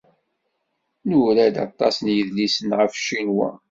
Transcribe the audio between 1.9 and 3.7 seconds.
n yidlisen ɣef Ccinwa.